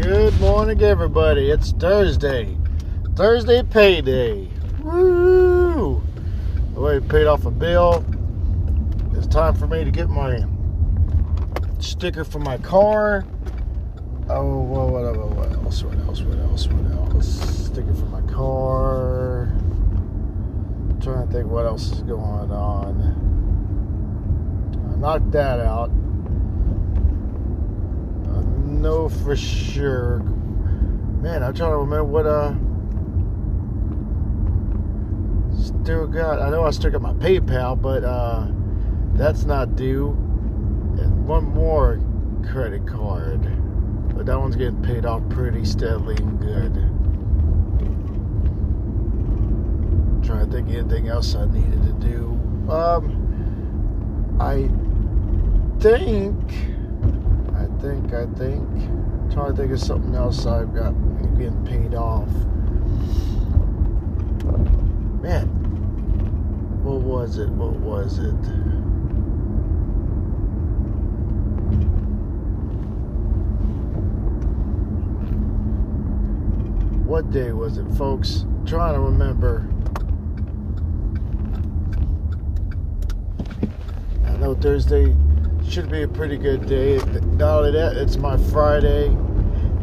[0.00, 1.50] Good morning, everybody.
[1.50, 2.56] It's Thursday.
[3.16, 4.48] Thursday payday.
[4.80, 6.00] Woo!
[6.76, 8.04] I paid off a bill.
[9.14, 10.44] It's time for me to get my
[11.80, 13.26] sticker for my car.
[14.28, 15.82] Oh, what, what, what, what else?
[15.82, 16.20] What else?
[16.22, 16.68] What else?
[16.68, 17.66] What else?
[17.66, 19.48] Sticker for my car.
[19.48, 23.02] I'm trying to think what else is going on.
[24.92, 25.90] I knocked that out.
[28.78, 30.20] Know for sure.
[30.20, 32.54] Man, I'm trying to remember what uh
[35.82, 36.40] still got.
[36.40, 38.46] I know I still got my PayPal, but uh
[39.14, 40.10] that's not due.
[41.00, 42.00] And one more
[42.50, 43.42] credit card,
[44.16, 46.74] but that one's getting paid off pretty steadily and good.
[50.24, 52.38] trying to think of anything else I needed to do.
[52.70, 54.68] Um, I
[55.80, 56.77] think,
[57.80, 58.68] think, I think.
[59.32, 60.92] trying to think of something else I've got
[61.36, 62.28] getting paid off.
[65.22, 65.46] Man,
[66.82, 67.48] what was it?
[67.50, 68.32] What was it?
[77.04, 78.44] What day was it, folks?
[78.68, 79.66] trying to remember.
[84.26, 85.16] I know Thursday
[85.68, 86.96] should be a pretty good day.
[87.36, 89.08] Not only that, it's my Friday,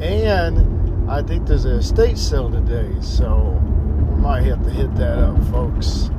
[0.00, 3.60] and I think there's a estate sale today, so
[4.08, 6.10] we might have to hit that up, folks.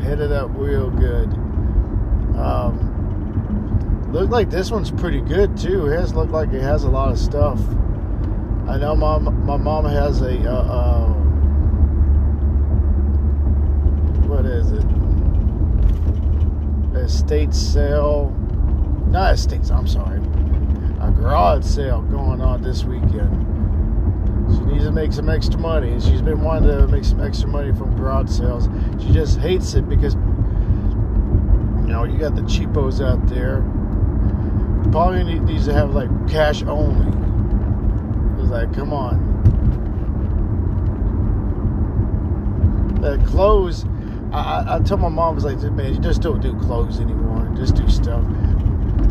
[0.00, 1.28] Hit it up real good.
[2.38, 5.88] Um, look like this one's pretty good too.
[5.88, 7.60] It has looked like it has a lot of stuff.
[8.66, 11.08] I know my my mom has a uh, uh,
[14.26, 14.84] what is it?
[16.96, 18.34] Estate sale.
[19.12, 19.70] Not estates.
[19.70, 20.16] I'm sorry.
[21.02, 23.46] A garage sale going on this weekend.
[24.54, 27.72] She needs to make some extra money, she's been wanting to make some extra money
[27.72, 28.70] from garage sales.
[29.02, 30.20] She just hates it because you
[31.92, 33.60] know you got the cheapos out there.
[34.90, 37.06] Probably needs to have like cash only.
[38.42, 39.30] It's like, come on.
[43.02, 43.84] The clothes,
[44.32, 46.98] I, I, I told my mom, I was like, man, you just don't do clothes
[46.98, 47.52] anymore.
[47.56, 48.24] Just do stuff.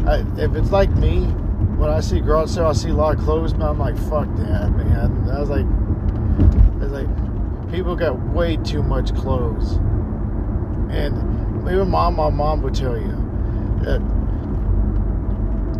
[0.06, 1.22] I, if it's like me,
[1.78, 4.28] when I see garage sale, I see a lot of clothes, man, I'm like, fuck
[4.38, 5.30] that, man.
[5.30, 9.74] I was like, I was like, people got way too much clothes.
[10.92, 11.16] And
[11.68, 13.16] even mom, my mom would tell you
[13.84, 14.02] that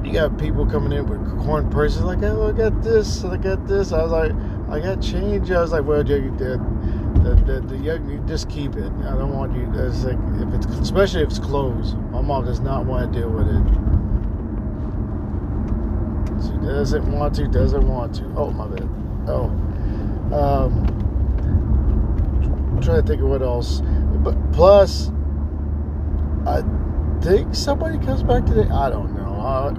[0.06, 3.68] you got people coming in with corn purses like, oh, I got this, I got
[3.68, 3.92] this.
[3.92, 4.32] I was like,
[4.70, 5.52] I got change.
[5.52, 6.60] I was like, well, you did.
[7.24, 8.92] The, the, the young, you just keep it.
[9.04, 9.70] I don't want you.
[9.76, 11.94] It's like if it's especially if it's clothes.
[12.12, 14.01] My mom does not want to deal with it.
[16.42, 17.48] She doesn't want to.
[17.48, 18.26] Doesn't want to.
[18.36, 18.90] Oh my bad.
[19.28, 19.46] Oh,
[20.34, 20.86] um,
[22.72, 23.82] I'm trying to think of what else.
[24.24, 25.12] But plus,
[26.46, 26.64] I
[27.22, 28.70] think somebody comes back today.
[28.70, 29.40] I don't know.
[29.40, 29.70] I,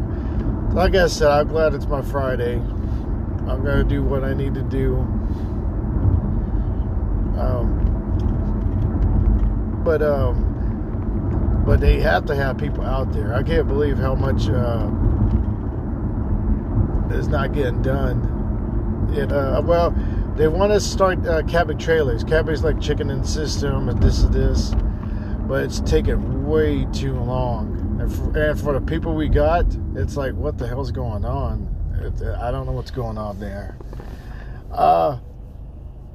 [0.72, 2.54] like I said, I'm glad it's my Friday.
[2.54, 4.96] I'm gonna do what I need to do.
[7.38, 7.82] Um,
[9.84, 13.34] but um, but they have to have people out there.
[13.34, 14.88] I can't believe how much uh,
[17.10, 19.10] is not getting done.
[19.14, 19.94] It uh, well,
[20.36, 21.42] they want to start uh,
[21.74, 22.24] trailers.
[22.24, 24.72] Cabin's like chicken and system, and this is this,
[25.46, 27.98] but it's taking way too long.
[28.00, 31.68] And for, and for the people we got, it's like, what the hell's going on?
[32.00, 33.76] It, I don't know what's going on there.
[34.72, 35.18] Uh,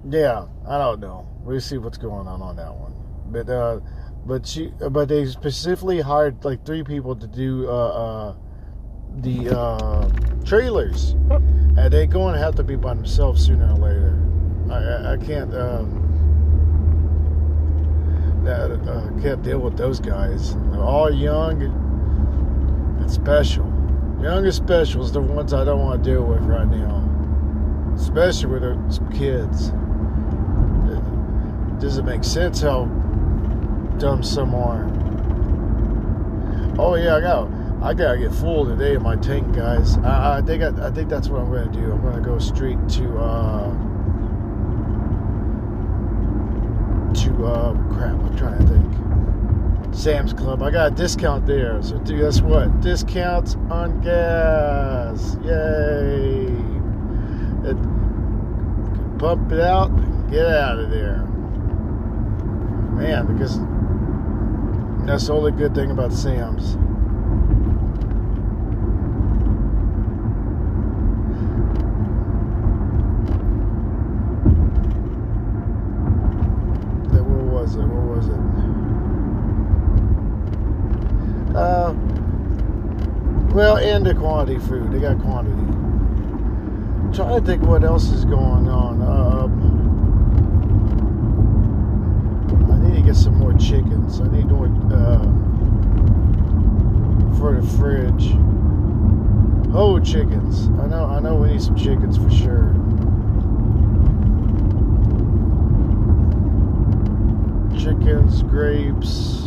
[0.10, 1.28] yeah, I don't know.
[1.44, 2.94] We'll see what's going on on that one.
[3.28, 3.80] But uh,
[4.26, 8.36] but she, but they specifically hired like three people to do uh, uh
[9.22, 10.10] the uh
[10.46, 14.18] trailers, and they're going to have to be by themselves sooner or later.
[14.72, 16.04] I I, can't um.
[18.44, 20.56] That uh, can't deal with those guys.
[20.72, 23.66] They're all young and special.
[24.22, 27.04] Young and special is the ones I don't want to deal with right now.
[27.96, 29.74] Especially with the kids.
[31.74, 32.86] It doesn't make sense how
[33.98, 34.86] dumb some are.
[36.80, 37.50] Oh yeah, I got
[37.82, 39.98] I gotta get full today in my tank, guys.
[40.00, 41.92] I, I think I, I think that's what I'm gonna do.
[41.92, 43.70] I'm gonna go straight to uh
[47.14, 48.16] to uh crap.
[48.16, 49.96] I'm trying to think.
[49.96, 50.62] Sam's Club.
[50.64, 51.82] I got a discount there.
[51.82, 52.82] So guess what?
[52.82, 55.38] Discounts on gas.
[55.44, 56.48] Yay!
[57.70, 57.78] It,
[59.20, 59.90] pump it out.
[60.30, 61.20] Get out of there,
[62.94, 63.28] man.
[63.28, 63.60] Because
[65.06, 66.76] that's the only good thing about Sam's.
[83.58, 84.92] Well, and the quantity food.
[84.92, 85.58] They got quantity.
[85.58, 89.02] I'm trying to think what else is going on.
[89.02, 89.52] Um,
[92.72, 94.22] I need to get some more chickens.
[94.22, 95.24] I need more uh,
[97.40, 98.36] for the fridge.
[99.74, 100.68] Oh, chickens!
[100.80, 101.06] I know.
[101.06, 102.76] I know we need some chickens for sure.
[107.76, 109.46] Chickens, grapes.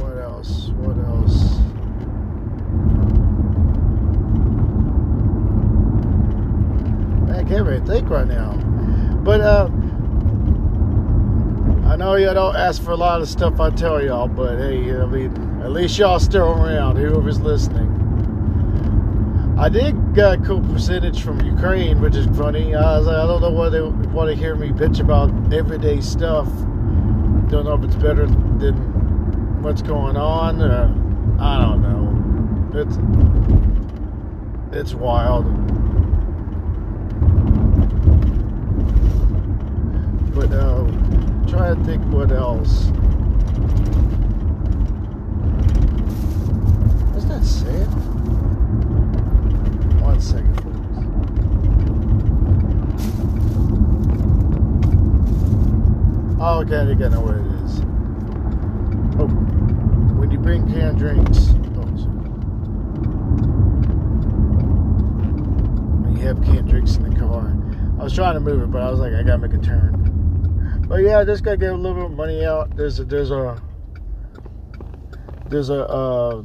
[0.00, 0.68] What else?
[0.70, 1.58] What else?
[7.28, 8.52] I can't really think right now.
[9.24, 9.68] But uh,
[11.88, 14.96] I know y'all don't ask for a lot of stuff I tell y'all, but hey,
[14.96, 17.88] I mean, at least y'all still around, whoever's listening.
[19.58, 22.76] I did get a cool percentage from Ukraine, which is funny.
[22.76, 26.00] I was like, I don't know why they want to hear me bitch about everyday
[26.00, 26.46] stuff.
[27.50, 30.62] Don't know if it's better than what's going on.
[30.62, 30.84] Or,
[31.40, 32.80] I don't know.
[32.80, 32.96] It's
[34.72, 35.46] it's wild.
[40.32, 40.86] But uh,
[41.48, 42.84] try to think what else.
[47.10, 47.90] What's that saying?
[50.00, 50.76] One second, please.
[56.40, 57.80] Oh, okay, I think I know where it is.
[59.20, 59.26] Oh,
[60.16, 61.48] when you bring canned drinks.
[61.76, 61.86] Oh.
[66.08, 67.52] You have canned drinks in the car.
[67.98, 69.99] I was trying to move it, but I was like, I gotta make a turn.
[70.90, 72.76] But yeah, I just gotta get a little bit of money out.
[72.76, 73.62] There's a there's a
[75.48, 76.42] there's a uh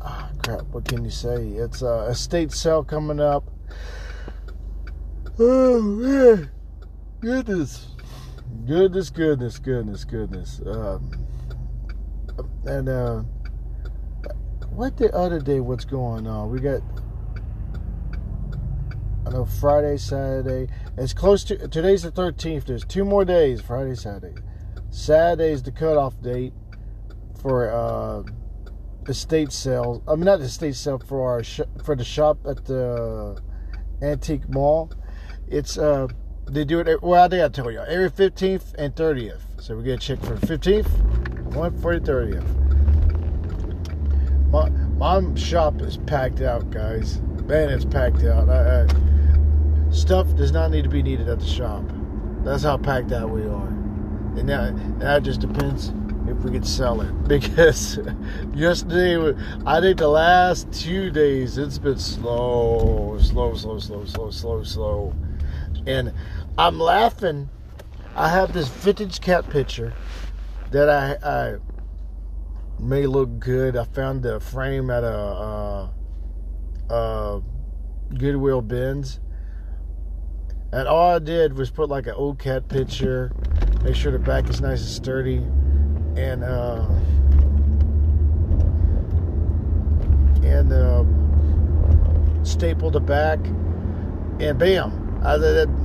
[0.00, 1.48] ah, crap, what can you say?
[1.48, 3.44] It's a estate sale coming up.
[5.38, 6.50] Oh man.
[7.20, 7.88] Goodness.
[8.66, 10.62] Goodness, goodness, goodness, goodness.
[10.64, 11.10] Um
[12.64, 13.20] and uh
[14.70, 16.50] what the other day what's going on?
[16.50, 16.80] We got
[19.28, 20.72] I know Friday, Saturday.
[20.96, 22.64] It's close to today's the 13th.
[22.64, 24.40] There's two more days, Friday, Saturday.
[24.88, 26.54] Saturday's the cutoff date
[27.42, 28.22] for uh,
[29.06, 30.00] estate sales.
[30.08, 33.38] I mean, not the estate sale for our sh- for the shop at the
[34.00, 34.92] antique mall.
[35.46, 36.08] It's uh
[36.50, 37.02] they do it.
[37.02, 39.42] Well, I think I you every 15th and 30th.
[39.60, 42.48] So we get a check for the 15th, one for the 30th.
[44.50, 44.70] My
[45.20, 47.20] my shop is packed out, guys.
[47.44, 48.48] Man, it's packed out.
[48.48, 48.86] I, I,
[49.98, 51.82] stuff does not need to be needed at the shop.
[52.44, 53.66] That's how packed out we are.
[53.66, 55.92] And now, now it just depends
[56.28, 57.12] if we can sell it.
[57.28, 57.98] Because
[58.54, 59.34] yesterday,
[59.66, 65.14] I think the last two days, it's been slow, slow, slow, slow, slow, slow, slow.
[65.86, 66.12] And
[66.56, 67.50] I'm laughing.
[68.16, 69.92] I have this vintage cat picture
[70.70, 71.56] that I, I
[72.78, 73.76] may look good.
[73.76, 75.88] I found the frame at a, uh,
[76.88, 77.40] uh,
[78.16, 79.20] Goodwill bins
[80.72, 83.32] and all I did was put like an old cat picture,
[83.82, 85.36] make sure the back is nice and sturdy,
[86.16, 86.86] and uh,
[90.42, 93.38] and um, staple the back,
[94.40, 95.20] and bam!
[95.24, 95.34] I,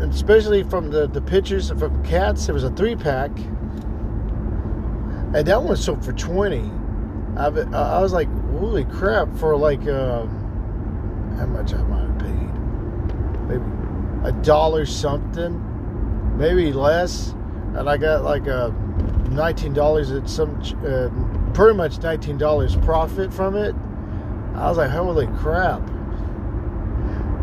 [0.09, 3.31] especially from the the pictures from cats, it was a three pack,
[5.33, 6.69] and that one sold for twenty.
[7.37, 9.33] I, I was like, holy crap!
[9.37, 10.25] For like, uh,
[11.37, 12.53] how much I might have paid?
[13.47, 13.82] Maybe
[14.23, 17.31] a dollar something, maybe less,
[17.75, 18.73] and I got like a
[19.29, 21.09] nineteen dollars at some, uh,
[21.53, 23.75] pretty much nineteen dollars profit from it.
[24.55, 25.81] I was like, holy crap!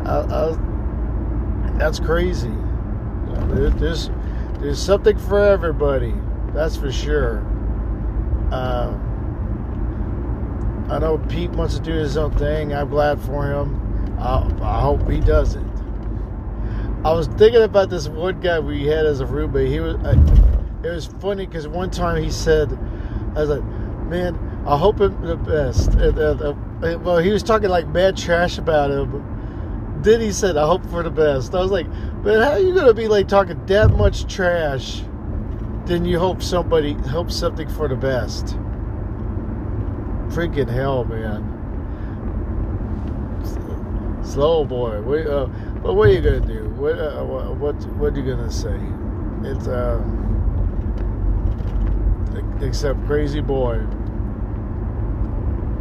[0.06, 2.52] I, I, that's crazy.
[3.48, 4.10] There's
[4.60, 6.14] there's something for everybody.
[6.52, 7.44] That's for sure.
[8.52, 8.92] Uh,
[10.88, 12.74] I know Pete wants to do his own thing.
[12.74, 14.16] I'm glad for him.
[14.18, 15.69] I, I hope he does it.
[17.02, 19.68] I was thinking about this one guy we had as a roommate.
[19.68, 20.14] He was, uh,
[20.84, 22.78] it was funny because one time he said,
[23.34, 23.64] "I was like,
[24.10, 28.18] man, I hope him the best." And, uh, uh, well, he was talking like mad
[28.18, 29.24] trash about him.
[30.02, 31.88] Then he said, "I hope for the best." I was like,
[32.22, 35.02] "Man, how are you gonna be like talking that much trash?"
[35.86, 38.58] Then you hope somebody hope something for the best.
[40.28, 41.56] Freaking hell, man.
[44.22, 45.00] Slow boy.
[45.00, 45.46] We, uh,
[45.82, 46.69] but what are you gonna do?
[46.80, 48.74] What uh, what what are you gonna say?
[49.42, 50.02] It's uh,
[52.62, 53.84] except crazy boy.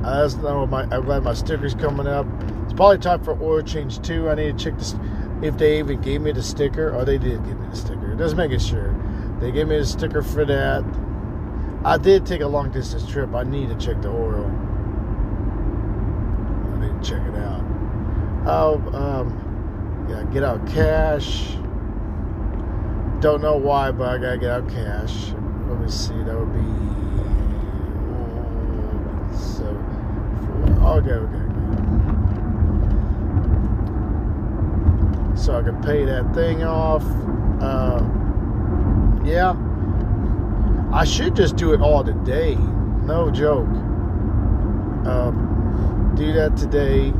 [0.03, 2.27] I just know my I'm glad my sticker's coming up.
[2.65, 4.29] It's probably time for oil change too.
[4.29, 4.93] I need to check this.
[5.41, 8.13] if they even gave me the sticker, or they did give me the sticker.
[8.15, 8.93] Just making sure
[9.39, 10.83] they gave me the sticker for that.
[11.85, 13.33] I did take a long distance trip.
[13.33, 14.47] I need to check the oil.
[16.73, 17.63] I need to check it out.
[18.45, 19.48] Oh, um,
[20.09, 21.55] yeah, get out cash.
[23.19, 25.31] Don't know why, but I gotta get out cash.
[25.67, 26.13] Let me see.
[26.23, 26.59] That would be
[28.15, 29.65] oh, so.
[30.45, 30.97] Four.
[30.97, 31.49] Okay, okay, okay.
[35.37, 37.03] So I can pay that thing off.
[37.61, 38.01] Uh,
[39.23, 39.55] yeah.
[40.91, 42.55] I should just do it all today.
[42.55, 43.67] No joke.
[45.05, 47.13] Um, do that today.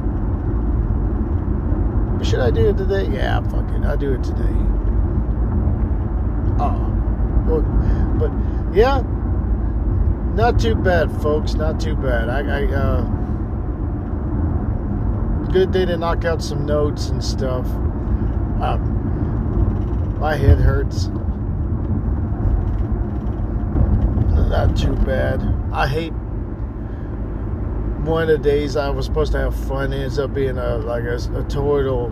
[2.30, 3.08] Should I do it today?
[3.08, 3.84] Yeah, fuck it.
[3.84, 4.54] I'll do it today.
[6.60, 6.78] Oh.
[7.48, 7.64] Well,
[8.20, 8.32] but,
[8.72, 9.02] yeah.
[10.36, 11.56] Not too bad, folks.
[11.56, 12.30] Not too bad.
[12.30, 13.02] I, I uh,
[15.52, 17.66] good day to knock out some notes and stuff.
[18.62, 21.08] Um, my head hurts.
[24.50, 25.42] Not too bad.
[25.74, 26.14] I hate
[28.06, 31.04] one of the days I was supposed to have fun ends up being a like
[31.04, 32.08] a, a total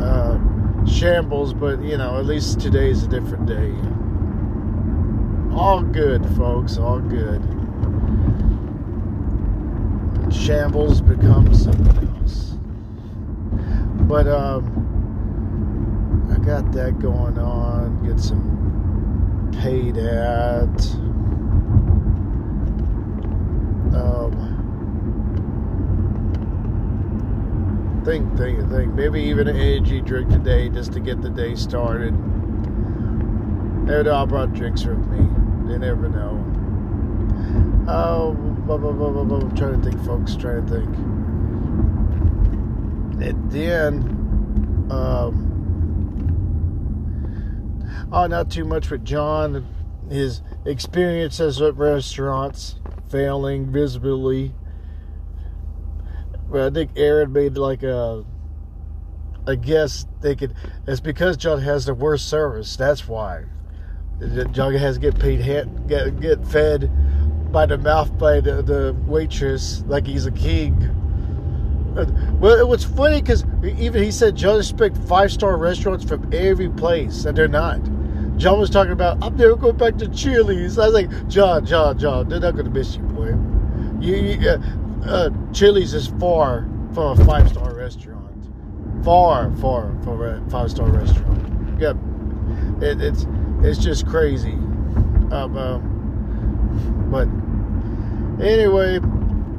[0.00, 0.38] uh,
[0.86, 1.54] shambles.
[1.54, 3.74] But you know, at least today's a different day.
[5.56, 6.78] All good, folks.
[6.78, 7.42] All good.
[10.32, 12.54] Shambles becomes something else.
[14.08, 14.78] But um
[16.32, 18.06] I got that going on.
[18.06, 21.11] Get some paid at.
[23.94, 24.32] Um,
[28.04, 28.94] think, think, think.
[28.94, 32.12] Maybe even an energy drink today just to get the day started.
[33.84, 35.18] Maybe I brought drinks with me.
[35.72, 36.32] You never know.
[38.72, 39.38] Blah, blah, blah, blah, blah.
[39.38, 40.36] I'm trying to think, folks.
[40.36, 40.96] Trying to think.
[43.22, 44.02] And then,
[44.90, 45.48] um,
[48.12, 49.66] oh, not too much with John.
[50.08, 52.76] His experiences at restaurants
[53.12, 54.54] failing visibly.
[56.50, 58.24] But I think Aaron made like a.
[59.46, 60.54] I guess they could.
[60.86, 62.74] It's because John has the worst service.
[62.76, 63.44] That's why.
[64.52, 65.44] John has to get paid,
[65.88, 66.90] get get fed
[67.52, 70.90] by the mouth by the, the waitress like he's a king.
[72.40, 76.70] Well, it was funny because even he said John expect five star restaurants from every
[76.70, 77.80] place, and they're not.
[78.36, 80.78] John was talking about, I'm never going back to Chili's.
[80.78, 83.34] I was like, John, John, John, they're not going to miss you, boy.
[84.00, 84.58] You, you uh,
[85.04, 88.20] uh, Chili's is far from a five star restaurant.
[89.04, 91.80] Far, far from a five star restaurant.
[91.80, 91.96] Yep,
[92.82, 93.26] it, it's
[93.62, 94.52] it's just crazy.
[94.52, 97.28] Um, um, but
[98.44, 98.98] anyway,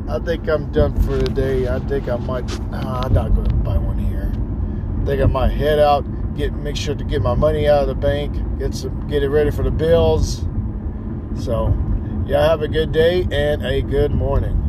[0.10, 1.68] I think I'm done for today.
[1.68, 2.48] I think I might.
[2.70, 4.32] Nah, I'm not going to buy one here.
[5.01, 7.87] I think I might head out get make sure to get my money out of
[7.87, 10.45] the bank, get some get it ready for the bills.
[11.35, 11.75] So,
[12.25, 14.62] y'all have a good day and a good morning.